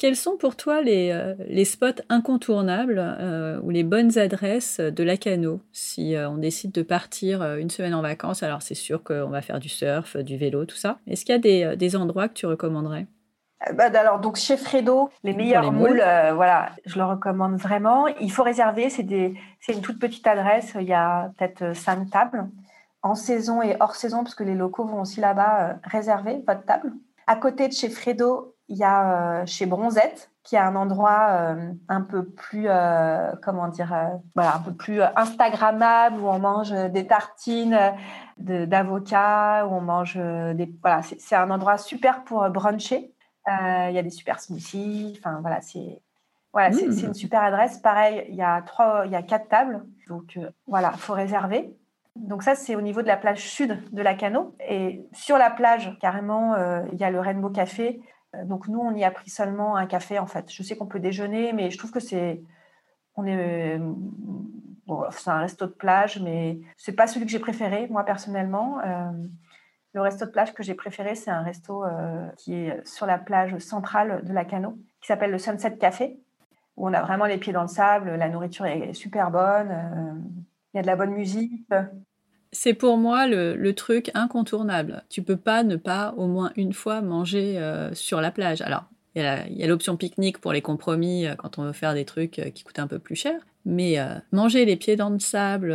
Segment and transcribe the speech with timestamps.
[0.00, 5.04] Quels sont pour toi les, euh, les spots incontournables euh, ou les bonnes adresses de
[5.04, 8.42] Lacano si euh, on décide de partir une semaine en vacances?
[8.42, 10.96] Alors c'est sûr qu'on va faire du surf, du vélo, tout ça.
[11.06, 13.08] Est-ce qu'il y a des, des endroits que tu recommanderais?
[13.74, 16.02] Bah, alors donc chez Fredo, les meilleurs moules,
[16.34, 18.06] voilà, je le recommande vraiment.
[18.06, 22.48] Il faut réserver, c'est une toute petite adresse, il y a peut-être cinq tables
[23.02, 26.90] en saison et hors saison, parce que les locaux vont aussi là-bas réserver votre table.
[27.26, 31.26] À côté de chez Fredo, il y a euh, chez Bronzette, qui est un endroit
[31.30, 33.92] euh, un peu plus, euh, comment dire,
[34.36, 37.78] voilà, un peu plus Instagrammable, où on mange des tartines
[38.38, 40.72] d'avocat, où on mange des.
[40.82, 43.12] Voilà, c'est un endroit super pour bruncher.
[43.48, 45.18] Il y a des super smoothies.
[45.18, 46.00] Enfin, voilà, c'est.
[46.52, 47.14] Voilà, c'est une mmh.
[47.14, 47.78] super adresse.
[47.78, 51.76] Pareil, il y a trois, il y a quatre tables, donc voilà, faut réserver.
[52.16, 54.56] Donc ça, c'est au niveau de la plage sud de la Cano.
[54.68, 56.56] Et sur la plage, carrément,
[56.92, 59.86] il y a le Rainbow Café euh, donc nous, on y a pris seulement un
[59.86, 60.50] café en fait.
[60.52, 62.42] Je sais qu'on peut déjeuner, mais je trouve que c'est
[63.16, 63.80] on est
[65.10, 68.80] c'est un resto de plage, mais c'est pas celui que j'ai préféré moi personnellement.
[68.80, 69.10] Euh,
[69.92, 73.18] le resto de plage que j'ai préféré, c'est un resto euh, qui est sur la
[73.18, 76.20] plage centrale de la Cano, qui s'appelle le Sunset Café,
[76.76, 80.22] où on a vraiment les pieds dans le sable, la nourriture est super bonne,
[80.72, 81.66] il y a de la bonne musique.
[82.52, 85.04] C'est pour moi le, truc incontournable.
[85.08, 88.60] Tu peux pas ne pas au moins une fois manger euh, sur la plage.
[88.60, 88.84] Alors,
[89.14, 92.38] il y a l'option pique-nique pour les compromis euh, quand on veut faire des trucs
[92.38, 93.34] euh, qui coûtent un peu plus cher.
[93.66, 93.98] Mais
[94.32, 95.70] manger les pieds dans le sable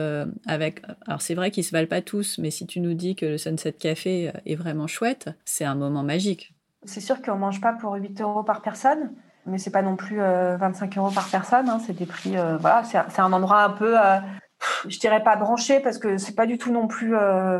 [0.48, 0.82] avec...
[1.06, 3.38] Alors c'est vrai qu'ils se valent pas tous, mais si tu nous dis que le
[3.38, 6.56] Sunset Café est vraiment chouette, c'est un moment magique.
[6.86, 9.12] C'est sûr qu'on mange pas pour 8 euros par personne,
[9.46, 11.70] mais c'est pas non plus 25 euros par personne.
[11.70, 11.80] Hein.
[11.86, 12.32] c'est des prix...
[12.32, 13.96] voilà, c'est un endroit un peu
[14.88, 17.16] je dirais pas branché parce que c'est pas du tout non plus.
[17.16, 17.60] Euh,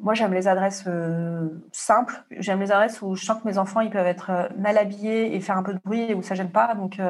[0.00, 2.22] moi, j'aime les adresses euh, simples.
[2.30, 5.34] J'aime les adresses où je sens que mes enfants ils peuvent être euh, mal habillés
[5.34, 6.74] et faire un peu de bruit et où ça gêne pas.
[6.74, 7.00] Donc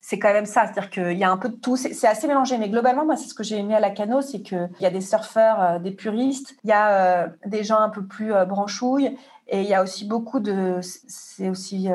[0.00, 1.76] c'est quand même ça, c'est-à-dire qu'il y a un peu de tout.
[1.76, 4.42] C'est assez mélangé, mais globalement, moi, c'est ce que j'ai aimé à la cano, c'est
[4.42, 8.32] qu'il y a des surfeurs, des puristes, il y a des gens un peu plus
[8.48, 10.80] branchouilles, et il y a aussi beaucoup de.
[10.82, 11.88] C'est aussi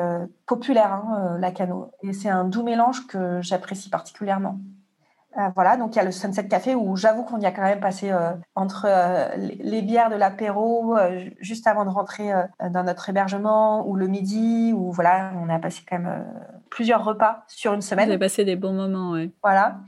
[0.46, 1.90] populaire, hein, la cano.
[2.02, 4.58] Et c'est un doux mélange que j'apprécie particulièrement.
[5.38, 7.62] Euh, voilà, donc il y a le Sunset Café où j'avoue qu'on y a quand
[7.62, 10.96] même passé euh, entre euh, les bières de l'apéro
[11.38, 12.30] juste avant de rentrer
[12.70, 16.24] dans notre hébergement ou le midi où voilà, on a passé quand même
[16.70, 18.06] plusieurs repas sur une semaine.
[18.06, 19.32] Vous avez passé des bons moments, oui.
[19.42, 19.78] Voilà.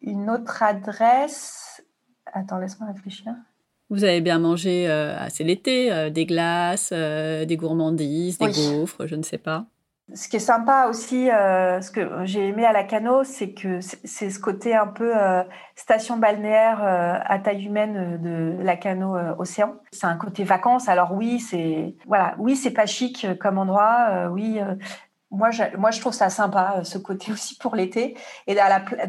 [0.00, 1.84] Une autre adresse.
[2.32, 3.32] Attends, laisse-moi réfléchir.
[3.90, 4.88] Vous avez bien mangé,
[5.28, 9.66] c'est l'été, des glaces, des gourmandises, des gaufres, je ne sais pas.
[10.14, 13.80] Ce qui est sympa aussi, euh, ce que j'ai aimé à la Cano, c'est que
[13.80, 15.42] c'est ce côté un peu euh,
[15.74, 19.74] station balnéaire euh, à taille humaine de la Cano Océan.
[19.90, 20.88] C'est un côté vacances.
[20.88, 24.28] Alors oui, c'est voilà, oui, c'est pas chic comme endroit.
[24.30, 24.60] oui,
[25.32, 28.16] moi, je, moi, trouve ça sympa, ce côté aussi pour l'été.
[28.46, 28.54] Et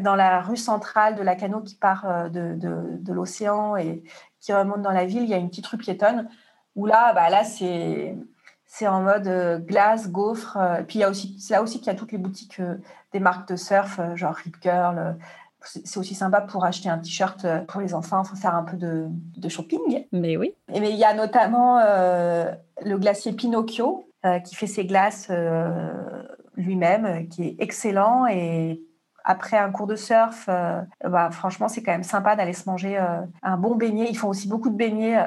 [0.00, 4.02] dans la, rue centrale de la Cano qui part de l'océan et
[4.40, 6.28] qui remonte dans la ville, il y a une petite rue piétonne
[6.74, 8.16] où là, bah là, c'est
[8.70, 10.58] c'est en mode euh, glace, gaufre.
[10.58, 12.60] Euh, puis il y a aussi, c'est là aussi qu'il y a toutes les boutiques
[12.60, 12.76] euh,
[13.12, 15.16] des marques de surf, genre Rip Curl.
[15.62, 19.48] c'est aussi sympa pour acheter un t-shirt pour les enfants, faut faire un peu de,
[19.48, 20.04] shopping.
[20.12, 20.54] Mais oui.
[20.72, 24.06] Et mais il y a notamment le glacier Pinocchio
[24.44, 25.30] qui fait ses glaces
[26.54, 28.26] lui-même, qui est excellent.
[28.26, 28.82] Et
[29.24, 32.98] après un cours de surf, bah, franchement, c'est quand même sympa d'aller se manger
[33.42, 34.08] un bon beignet.
[34.10, 35.26] Ils font aussi beaucoup de beignets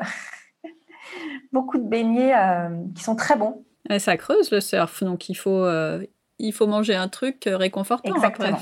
[1.52, 3.64] beaucoup de beignets euh, qui sont très bons.
[3.98, 6.06] ça creuse le surf, donc il faut, euh,
[6.40, 8.14] il faut manger un truc euh, réconfortant.
[8.14, 8.60] Exactement.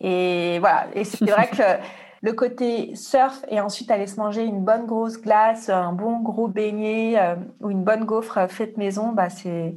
[0.00, 1.62] Et voilà, et c'est vrai que
[2.22, 6.48] le côté surf et ensuite aller se manger une bonne grosse glace, un bon gros
[6.48, 7.18] beignet
[7.60, 9.74] ou une bonne gaufre faite maison, bah c'est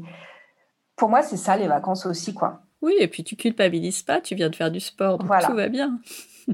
[0.96, 2.62] pour moi c'est ça les vacances aussi quoi.
[2.82, 5.70] Oui, et puis tu culpabilises pas, tu viens de faire du sport, donc tout va
[5.70, 6.00] bien.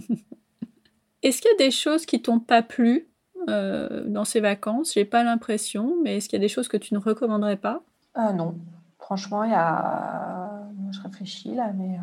[1.23, 3.08] Est-ce qu'il y a des choses qui t'ont pas plu
[3.49, 6.77] euh, dans ces vacances J'ai pas l'impression, mais est-ce qu'il y a des choses que
[6.77, 7.81] tu ne recommanderais pas?
[8.17, 8.55] Euh, Non.
[8.99, 10.49] Franchement, il y a.
[10.91, 11.95] Je réfléchis là, mais.
[11.95, 12.01] Euh,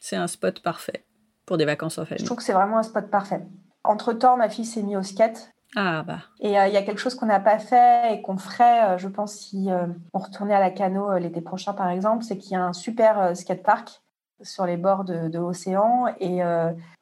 [0.00, 1.04] c'est un spot parfait
[1.46, 2.20] pour des vacances en famille.
[2.20, 3.42] Je trouve que c'est vraiment un spot parfait.
[3.84, 5.50] Entre temps, ma fille s'est mise au skate.
[5.76, 6.18] Ah bah.
[6.40, 9.32] Et il y a quelque chose qu'on n'a pas fait et qu'on ferait, je pense,
[9.34, 9.68] si
[10.12, 13.36] on retournait à la Cano l'été prochain, par exemple, c'est qu'il y a un super
[13.36, 14.02] skatepark
[14.40, 16.06] sur les bords de, l'océan.
[16.20, 16.42] Et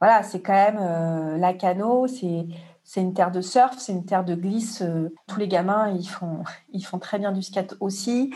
[0.00, 2.46] voilà, c'est quand même la Cano, c'est
[2.84, 4.82] c'est une terre de surf, c'est une terre de glisse.
[4.82, 6.42] Euh, tous les gamins, ils font,
[6.72, 8.34] ils font très bien du skate aussi.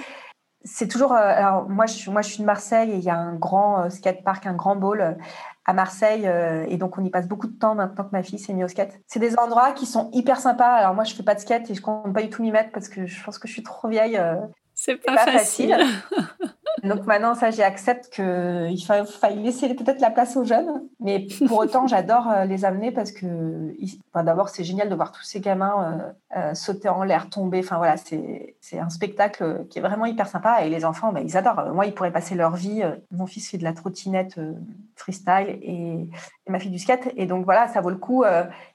[0.65, 1.13] C'est toujours.
[1.13, 3.35] Euh, alors, moi je, suis, moi, je suis de Marseille et il y a un
[3.35, 5.17] grand euh, skatepark, un grand bowl
[5.65, 6.31] à Marseille.
[6.69, 8.69] et donc, on y passe beaucoup de temps maintenant que ma fille s'est mise au
[8.69, 9.01] skate.
[9.09, 10.75] C'est des endroits qui sont hyper sympas.
[10.75, 12.71] Alors, moi, je fais pas de skate et je compte pas du tout m'y mettre
[12.71, 14.21] parce que je pense que je suis trop vieille.
[14.75, 15.77] C'est pas, facile.
[16.83, 20.83] Donc maintenant, ça, j'accepte qu'il faille laisser peut-être la place aux jeunes.
[21.01, 23.75] Mais pour autant, j'adore euh, les amener parce que
[24.15, 27.61] d'abord, c'est génial de voir tous ces gamins euh, euh, sauter en l'air, tomber.
[27.61, 30.65] Enfin voilà, c'est un spectacle qui est vraiment hyper sympa.
[30.65, 31.73] Et les enfants, bah, ils adorent.
[31.73, 32.83] Moi, ils pourraient passer leur vie.
[33.11, 34.39] Mon fils fait de la trottinette
[34.95, 36.09] freestyle et,
[36.49, 37.09] ma fille du skate.
[37.17, 38.25] Et donc voilà, ça vaut le coup,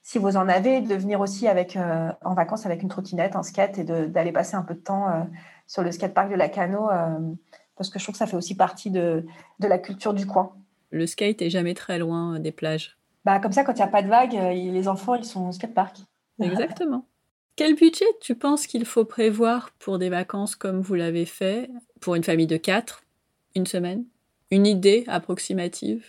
[0.04, 1.78] si vous en avez, de venir aussi avec,
[2.24, 5.08] en vacances avec une trottinette, un skate et d'aller passer un peu de temps
[5.68, 6.90] sur le skatepark de la Cano,
[7.82, 9.26] parce que je trouve que ça fait aussi partie de,
[9.58, 10.54] de la culture du coin.
[10.92, 12.96] Le skate est jamais très loin euh, des plages.
[13.26, 15.48] Bah, comme ça, quand il n'y a pas de vagues, euh, les enfants, ils sont
[15.48, 15.98] au skatepark.
[16.40, 17.06] Exactement.
[17.56, 22.14] Quel budget tu penses qu'il faut prévoir pour des vacances comme vous l'avez fait, pour
[22.14, 23.02] une famille de quatre,
[23.56, 24.06] une semaine?
[24.52, 26.06] Une idée approximative?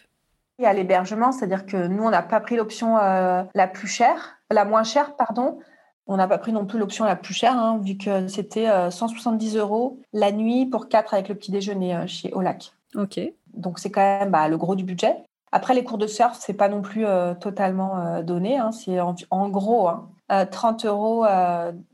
[0.59, 4.37] Il y a l'hébergement, c'est-à-dire que nous, on n'a pas pris l'option la plus chère,
[4.51, 5.59] la moins chère, pardon,
[6.07, 9.57] on n'a pas pris non plus l'option la plus chère, hein, vu que c'était 170
[9.57, 12.73] euh, euros la nuit pour quatre avec le petit déjeuner euh, chez Olac.
[12.95, 13.21] Ok.
[13.55, 15.17] Donc c'est quand même bah, le gros du budget.
[15.53, 18.57] Après, les cours de surf, c'est pas non plus euh, totalement donné.
[18.57, 18.73] Hein.
[18.73, 19.91] c'est en, gros
[20.29, 21.27] 30 hein, euros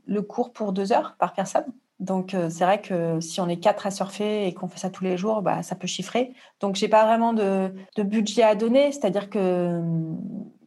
[0.05, 1.65] le cours pour deux heures par personne.
[1.99, 5.03] Donc c'est vrai que si on est quatre à surfer et qu'on fait ça tous
[5.03, 6.31] les jours, bah, ça peut chiffrer.
[6.61, 9.81] Donc j'ai pas vraiment de, de budget à donner, c'est-à-dire que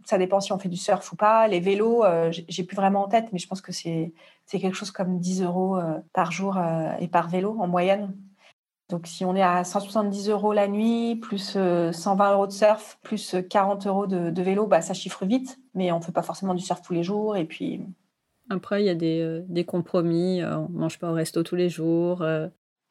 [0.05, 1.49] ça dépend si on fait du surf ou pas.
[1.49, 4.13] Les vélos, euh, j'ai plus vraiment en tête, mais je pense que c'est
[4.51, 8.15] quelque chose comme 10 euros euh, par jour euh, et par vélo en moyenne.
[8.89, 13.37] Donc si on est à 170 euros la nuit, plus 120 euros de surf, plus
[13.49, 16.63] 40 euros de, vélo, bah, ça chiffre vite, mais on ne fait pas forcément du
[16.63, 17.37] surf tous les jours.
[17.37, 17.81] Et puis...
[18.51, 21.71] Après, il y a des, des compromis, on ne mange pas au resto tous les
[21.71, 22.23] jours,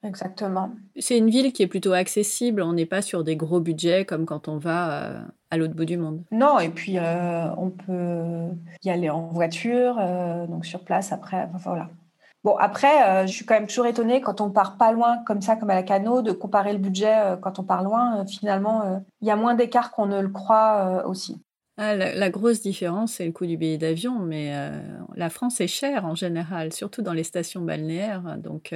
[0.03, 0.71] Exactement.
[0.97, 2.63] C'est une ville qui est plutôt accessible.
[2.63, 5.97] On n'est pas sur des gros budgets comme quand on va à l'autre bout du
[5.97, 6.23] monde.
[6.31, 8.47] Non, et puis euh, on peut
[8.83, 11.47] y aller en voiture, euh, donc sur place après.
[11.63, 11.89] voilà.
[12.43, 15.55] Bon, après, je suis quand même toujours étonnée quand on part pas loin, comme ça,
[15.55, 18.25] comme à la Cano, de comparer le budget quand on part loin.
[18.25, 21.39] finalement, il y a moins d'écart qu'on ne le croit aussi.
[21.77, 24.55] Ah, la, grosse différence, c'est le coût du billet d'avion, mais
[25.15, 28.39] la France est chère en général, surtout dans les stations balnéaires.
[28.39, 28.73] Donc,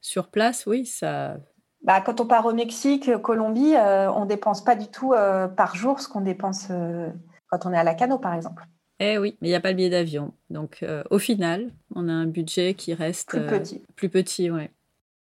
[0.00, 1.36] sur place, oui, ça.
[1.84, 5.76] Bah, quand on part au Mexique, Colombie, euh, on dépense pas du tout euh, par
[5.76, 7.10] jour ce qu'on dépense euh,
[7.48, 8.66] quand on est à la Cano, par exemple.
[9.00, 10.32] Eh oui, mais il n'y a pas le billet d'avion.
[10.48, 13.82] Donc, au final, on a un budget qui reste plus petit.
[13.96, 14.70] plus petit, ouais.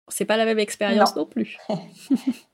[0.08, 1.56] C'est pas la même expérience non, plus.